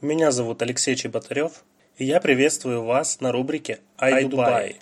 Меня 0.00 0.30
зовут 0.30 0.62
Алексей 0.62 0.96
Чеботарев, 0.96 1.62
и 1.98 2.06
я 2.06 2.22
приветствую 2.22 2.82
вас 2.82 3.20
на 3.20 3.32
рубрике 3.32 3.80
«Ай 3.98 4.24
Дубай». 4.24 4.80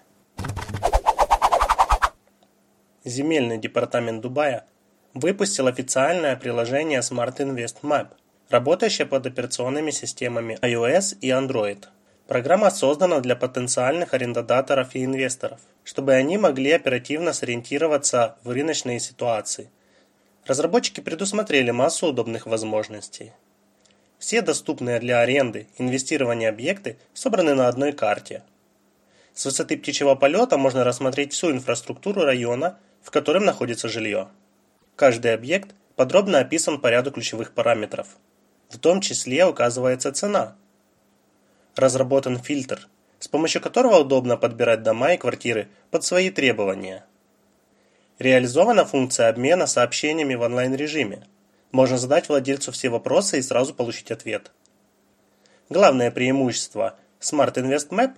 Земельный 3.05 3.59
департамент 3.59 4.21
Дубая 4.21 4.67
выпустил 5.15 5.67
официальное 5.67 6.37
приложение 6.37 7.01
Smart 7.01 7.37
Invest 7.39 7.79
Map, 7.83 8.11
работающее 8.49 9.09
под 9.09 9.27
операционными 9.27 9.91
системами 9.91 10.57
iOS 10.63 11.19
и 11.21 11.31
Android. 11.31 11.87
Программа 12.29 12.71
создана 12.71 13.19
для 13.19 13.35
потенциальных 13.35 14.15
арендодаторов 14.15 14.95
и 14.95 15.05
инвесторов, 15.05 15.59
чтобы 15.83 16.13
они 16.13 16.39
могли 16.39 16.71
оперативно 16.71 17.33
сориентироваться 17.33 18.37
в 18.45 18.51
рыночной 18.51 19.01
ситуации. 19.01 19.69
Разработчики 20.47 21.01
предусмотрели 21.01 21.73
массу 21.73 22.07
удобных 22.07 22.47
возможностей. 22.47 23.33
Все 24.19 24.43
доступные 24.43 25.01
для 25.01 25.21
аренды, 25.21 25.69
инвестирования 25.79 26.49
объекты 26.49 26.99
собраны 27.15 27.55
на 27.55 27.69
одной 27.69 27.93
карте. 27.93 28.43
С 29.35 29.45
высоты 29.45 29.77
птичьего 29.77 30.15
полета 30.15 30.59
можно 30.59 30.85
рассмотреть 30.85 31.33
всю 31.33 31.51
инфраструктуру 31.51 32.23
района, 32.23 32.79
в 33.03 33.11
котором 33.11 33.45
находится 33.45 33.89
жилье. 33.89 34.29
Каждый 34.97 35.33
объект 35.33 35.75
подробно 35.95 36.41
описан 36.41 36.81
по 36.81 36.89
ряду 36.89 37.13
ключевых 37.13 37.53
параметров. 37.53 38.17
В 38.69 38.79
том 38.79 39.01
числе 39.01 39.47
указывается 39.47 40.13
цена– 40.13 40.57
разработан 41.79 42.39
фильтр, 42.39 42.89
с 43.19 43.29
помощью 43.29 43.63
которого 43.63 44.01
удобно 44.01 44.37
подбирать 44.37 44.83
дома 44.83 45.13
и 45.15 45.17
квартиры 45.17 45.69
под 45.91 46.05
свои 46.05 46.31
требования. 46.31 47.05
Реализована 48.19 48.85
функция 48.85 49.29
обмена 49.29 49.67
сообщениями 49.67 50.35
в 50.35 50.43
онлайн-режиме. 50.43 51.27
Можно 51.73 51.99
задать 51.99 52.29
владельцу 52.29 52.73
все 52.73 52.89
вопросы 52.89 53.39
и 53.39 53.43
сразу 53.43 53.75
получить 53.75 54.11
ответ. 54.11 54.53
Главное 55.69 56.11
преимущество 56.11 56.97
Smart 57.21 57.55
Invest 57.55 57.91
Map 57.91 58.13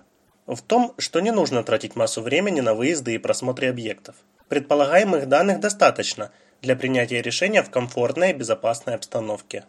в 0.47 0.61
том, 0.61 0.93
что 0.97 1.19
не 1.19 1.31
нужно 1.31 1.63
тратить 1.63 1.95
массу 1.95 2.21
времени 2.21 2.61
на 2.61 2.73
выезды 2.73 3.15
и 3.15 3.17
просмотры 3.17 3.67
объектов. 3.67 4.15
Предполагаемых 4.47 5.27
данных 5.27 5.59
достаточно 5.59 6.31
для 6.61 6.75
принятия 6.75 7.21
решения 7.21 7.63
в 7.63 7.69
комфортной 7.69 8.31
и 8.31 8.33
безопасной 8.33 8.95
обстановке. 8.95 9.65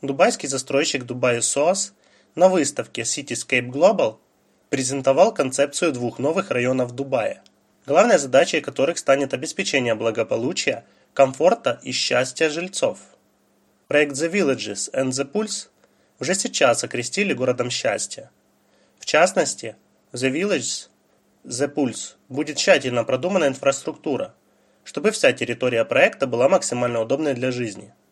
Дубайский 0.00 0.48
застройщик 0.48 1.04
Dubai 1.04 1.38
SOAS 1.38 1.92
на 2.34 2.48
выставке 2.48 3.02
Cityscape 3.02 3.68
Global 3.68 4.16
презентовал 4.70 5.34
концепцию 5.34 5.92
двух 5.92 6.18
новых 6.18 6.50
районов 6.50 6.92
Дубая, 6.92 7.42
главной 7.88 8.18
задачей 8.18 8.60
которых 8.60 8.98
станет 8.98 9.34
обеспечение 9.34 9.96
благополучия, 9.96 10.84
комфорта 11.14 11.80
и 11.82 11.90
счастья 11.90 12.48
жильцов. 12.48 12.98
Проект 13.88 14.12
The 14.12 14.30
Villages 14.30 14.92
and 14.92 15.08
the 15.08 15.28
Pulse 15.28 15.68
уже 16.20 16.34
сейчас 16.34 16.84
окрестили 16.84 17.32
городом 17.32 17.70
счастья. 17.70 18.30
В 19.00 19.06
частности, 19.06 19.74
The 20.12 20.30
Villages, 20.30 20.88
The 21.44 21.74
Pulse 21.74 22.14
будет 22.28 22.58
тщательно 22.58 23.02
продумана 23.02 23.46
инфраструктура, 23.46 24.34
чтобы 24.84 25.10
вся 25.10 25.32
территория 25.32 25.84
проекта 25.84 26.28
была 26.28 26.48
максимально 26.48 27.00
удобной 27.00 27.34
для 27.34 27.50
жизни– 27.50 27.92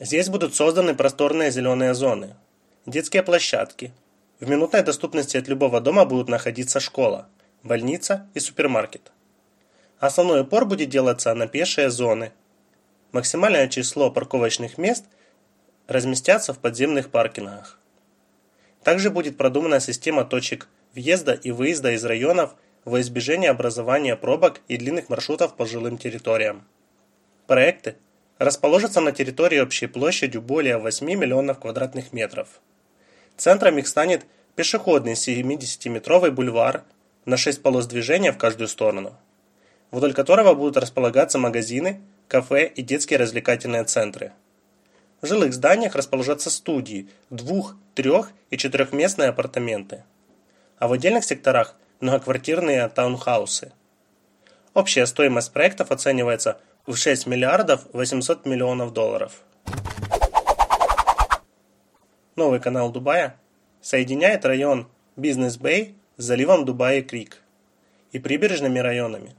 Здесь 0.00 0.28
будут 0.30 0.54
созданы 0.54 0.94
просторные 0.94 1.50
зеленые 1.50 1.94
зоны, 1.94 2.34
детские 2.86 3.22
площадки. 3.22 3.92
В 4.40 4.48
минутной 4.48 4.82
доступности 4.82 5.36
от 5.36 5.46
любого 5.48 5.80
дома 5.80 6.06
будут 6.06 6.28
находиться 6.28 6.80
школа, 6.80 7.28
больница 7.62 8.28
и 8.34 8.40
супермаркет. 8.40 9.12
Основной 9.98 10.42
упор 10.42 10.64
будет 10.64 10.88
делаться 10.88 11.32
на 11.34 11.46
пешие 11.46 11.90
зоны. 11.90 12.32
Максимальное 13.12 13.68
число 13.68 14.10
парковочных 14.10 14.78
мест 14.78 15.04
разместятся 15.86 16.52
в 16.54 16.58
подземных 16.58 17.10
паркингах. 17.10 17.78
Также 18.82 19.10
будет 19.10 19.36
продумана 19.36 19.80
система 19.80 20.24
точек 20.24 20.68
въезда 20.94 21.34
и 21.34 21.50
выезда 21.50 21.92
из 21.92 22.04
районов 22.04 22.54
во 22.84 23.00
избежание 23.00 23.50
образования 23.50 24.16
пробок 24.16 24.60
и 24.68 24.76
длинных 24.76 25.08
маршрутов 25.08 25.54
по 25.54 25.66
жилым 25.66 25.98
территориям. 25.98 26.66
Проекты 27.46 27.96
расположатся 28.38 29.00
на 29.00 29.12
территории 29.12 29.60
общей 29.60 29.86
площадью 29.86 30.42
более 30.42 30.78
8 30.78 31.06
миллионов 31.06 31.60
квадратных 31.60 32.12
метров. 32.12 32.60
Центром 33.36 33.78
их 33.78 33.86
станет 33.86 34.26
пешеходный 34.56 35.12
70-метровый 35.12 36.30
бульвар 36.30 36.84
на 37.24 37.36
6 37.36 37.62
полос 37.62 37.86
движения 37.86 38.32
в 38.32 38.38
каждую 38.38 38.68
сторону, 38.68 39.14
вдоль 39.90 40.14
которого 40.14 40.54
будут 40.54 40.76
располагаться 40.76 41.38
магазины, 41.38 42.00
кафе 42.28 42.66
и 42.66 42.82
детские 42.82 43.18
развлекательные 43.18 43.84
центры. 43.84 44.32
В 45.20 45.26
жилых 45.26 45.52
зданиях 45.54 45.94
расположатся 45.94 46.50
студии, 46.50 47.08
двух-, 47.30 47.76
трех- 47.94 48.32
и 48.50 48.56
четырехместные 48.56 49.28
апартаменты, 49.28 50.04
а 50.78 50.88
в 50.88 50.92
отдельных 50.92 51.24
секторах 51.24 51.76
многоквартирные 52.00 52.88
таунхаусы. 52.88 53.72
Общая 54.74 55.06
стоимость 55.06 55.52
проектов 55.52 55.90
оценивается– 55.90 56.60
в 56.86 56.96
6 56.96 57.26
миллиардов 57.26 57.86
800 57.92 58.44
миллионов 58.44 58.92
долларов. 58.92 59.42
Новый 62.34 62.60
канал 62.60 62.90
Дубая 62.90 63.36
соединяет 63.80 64.44
район 64.44 64.88
Бизнес-Бэй 65.16 65.94
заливом 66.16 66.64
Дубай-Крик 66.64 67.38
и 68.12 68.18
прибрежными 68.18 68.78
районами. 68.78 69.34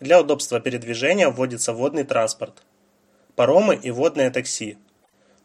Для 0.00 0.20
удобства 0.20 0.60
передвижения 0.60 1.28
вводится 1.28 1.72
водный 1.72 2.04
транспорт, 2.04 2.62
паромы 3.34 3.74
и 3.74 3.90
водные 3.90 4.30
такси. 4.30 4.78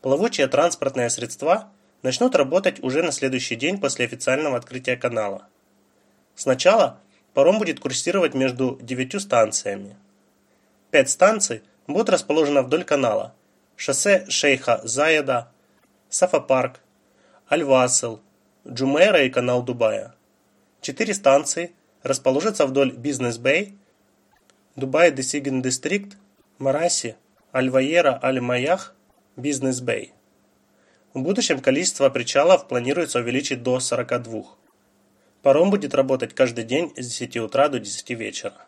Плавучие 0.01 0.47
транспортные 0.47 1.09
средства 1.09 1.71
начнут 2.01 2.35
работать 2.35 2.83
уже 2.83 3.03
на 3.03 3.11
следующий 3.11 3.55
день 3.55 3.79
после 3.79 4.05
официального 4.05 4.57
открытия 4.57 4.95
канала. 4.95 5.47
Сначала 6.35 6.99
паром 7.33 7.59
будет 7.59 7.79
курсировать 7.79 8.33
между 8.33 8.77
девятью 8.81 9.19
станциями– 9.19 9.95
Пять 10.93 11.09
станций 11.09 11.63
будут 11.87 12.09
расположены 12.09 12.61
вдоль 12.61 12.83
канала. 12.83 13.33
Шоссе 13.75 14.27
Шейха 14.29 14.79
Заеда, 14.83 15.51
Сафа-парк, 16.07 16.81
Аль-Васл, 17.49 18.19
Джумейра 18.65 19.23
и 19.23 19.29
канал 19.29 19.61
Дубая. 19.61 20.15
Четыре 20.79 21.13
станции 21.13 21.73
расположатся 22.01 22.65
вдоль 22.65 22.93
Бизнес-Бэй, 22.93 23.77
Дубай 24.77 25.11
Десиген 25.11 25.61
Дистрикт, 25.61 26.15
Мараси, 26.59 27.17
Аль-Ваера, 27.53 28.17
Аль-Маях, 28.23 28.95
Бизнес-Бэй. 29.35 30.13
В 31.13 31.21
будущем 31.21 31.59
количество 31.59 32.09
причалов 32.09 32.69
планируется 32.69 33.19
увеличить 33.19 33.63
до 33.63 33.81
42. 33.81 34.43
Паром 35.41 35.69
будет 35.69 35.93
работать 35.93 36.33
каждый 36.33 36.63
день 36.63 36.93
с 36.95 37.05
10 37.05 37.35
утра 37.37 37.67
до 37.67 37.79
10 37.81 38.11
вечера. 38.11 38.65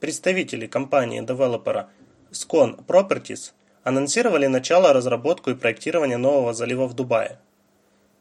Представители 0.00 0.66
компании-девелопера 0.66 1.90
Scone 2.32 2.84
Properties 2.84 3.52
анонсировали 3.88 4.46
начало 4.46 4.92
разработку 4.92 5.50
и 5.50 5.54
проектирования 5.54 6.18
нового 6.18 6.52
залива 6.52 6.86
в 6.86 6.92
Дубае. 6.94 7.38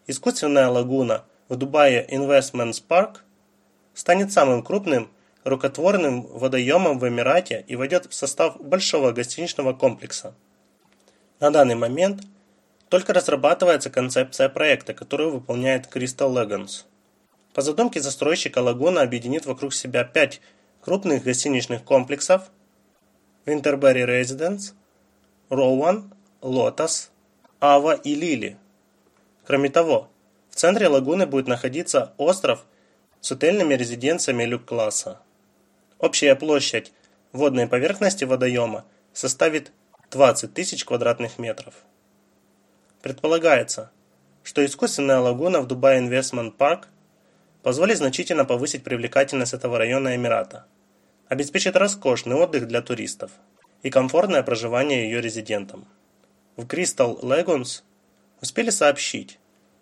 Искусственная 0.07 0.69
лагуна 0.69 1.25
в 1.49 1.57
Дубае 1.57 2.07
Investments 2.09 2.81
Park 2.87 3.17
станет 3.93 4.31
самым 4.31 4.63
крупным 4.63 5.09
рукотворным 5.43 6.21
водоемом 6.21 6.99
в 6.99 7.07
Эмирате 7.07 7.65
и 7.67 7.75
войдет 7.75 8.05
в 8.05 8.13
состав 8.13 8.57
большого 8.61 9.11
гостиничного 9.11 9.73
комплекса. 9.73 10.33
На 11.41 11.51
данный 11.51 11.75
момент 11.75 12.21
только 12.87 13.13
разрабатывается 13.13 13.89
концепция 13.89 14.47
проекта, 14.47 14.93
которую 14.93 15.31
выполняет 15.31 15.93
Crystal 15.93 16.31
Legends. 16.31 16.85
По 17.53 17.61
задумке 17.61 17.99
застройщика 17.99 18.59
лагуна 18.59 19.01
объединит 19.01 19.45
вокруг 19.45 19.73
себя 19.73 20.05
пять 20.05 20.39
крупных 20.79 21.25
гостиничных 21.25 21.83
комплексов 21.83 22.43
Winterberry 23.45 24.05
Residence, 24.05 24.73
Rowan, 25.49 26.13
Lotus, 26.41 27.07
Ава 27.61 27.93
и 27.93 28.15
Лили. 28.15 28.57
Кроме 29.45 29.69
того, 29.69 30.09
в 30.49 30.55
центре 30.55 30.89
лагуны 30.89 31.25
будет 31.25 31.47
находиться 31.47 32.13
остров 32.17 32.65
с 33.21 33.31
отельными 33.31 33.73
резиденциями 33.73 34.43
люк-класса. 34.43 35.21
Общая 35.99 36.35
площадь 36.35 36.91
водной 37.31 37.65
поверхности 37.67 38.25
водоема 38.25 38.83
составит 39.13 39.71
20 40.11 40.53
тысяч 40.53 40.83
квадратных 40.83 41.39
метров. 41.39 41.75
Предполагается, 43.01 43.89
что 44.43 44.65
искусственная 44.65 45.19
лагуна 45.19 45.61
в 45.61 45.67
Дубай 45.67 45.99
Инвестмент 45.99 46.57
Парк 46.57 46.89
позволит 47.63 47.99
значительно 47.99 48.43
повысить 48.43 48.83
привлекательность 48.83 49.53
этого 49.53 49.77
района 49.77 50.13
Эмирата, 50.13 50.65
обеспечит 51.29 51.77
роскошный 51.77 52.35
отдых 52.35 52.67
для 52.67 52.81
туристов 52.81 53.31
и 53.83 53.89
комфортное 53.89 54.43
проживание 54.43 55.03
ее 55.03 55.21
резидентам. 55.21 55.87
В 56.55 56.65
Crystal 56.65 57.19
Lagoons 57.21 57.83
успели 58.41 58.69
сообщить, 58.69 59.39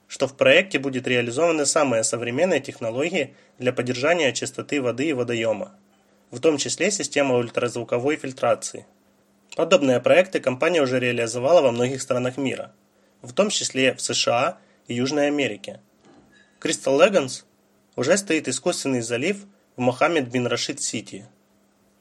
что 0.08 0.28
в 0.28 0.36
проекте 0.36 0.80
будет 0.80 1.08
реализованы 1.08 1.66
самые 1.66 2.04
современные 2.04 2.60
технологии 2.60 3.34
для 3.58 3.74
поддержания 3.74 4.34
чистоты 4.34 4.82
воды 4.82 5.10
и 5.10 5.14
водоема, 5.14 5.76
в 6.32 6.40
том 6.40 6.58
числе 6.58 6.92
система 6.92 7.36
ультразвуковой 7.36 8.18
фильтрации. 8.18 8.86
Подобные 9.56 10.02
проекты 10.02 10.40
компания 10.40 10.82
уже 10.82 11.00
реализовала 11.00 11.62
во 11.62 11.72
многих 11.72 12.02
странах 12.02 12.38
мира, 12.38 12.74
в 13.22 13.34
том 13.34 13.50
числе 13.50 13.94
в 13.94 14.02
США 14.02 14.58
и 14.88 14.96
Южной 14.96 15.28
Америке. 15.28 15.80
Crystal 16.60 17.00
Legends 17.00 17.44
уже 17.96 18.18
стоит 18.18 18.48
искусственный 18.48 19.02
залив 19.02 19.46
в 19.78 19.82
Мохаммед 19.82 20.30
бин 20.30 20.48
Рашид 20.48 20.82
Сити. 20.82 21.26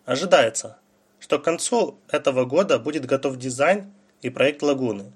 Ожидается, 0.04 0.78
что 1.24 1.38
к 1.38 1.42
концу 1.42 1.98
этого 2.10 2.44
года 2.44 2.78
будет 2.78 3.06
готов 3.06 3.38
дизайн 3.38 3.90
и 4.20 4.28
проект 4.28 4.60
лагуны. 4.60 5.10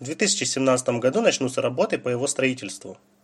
В 0.00 0.04
2017 0.06 0.88
году 0.98 1.20
начнутся 1.20 1.62
работы 1.62 1.98
по 1.98 2.08
его 2.08 2.26
строительству. 2.26 2.98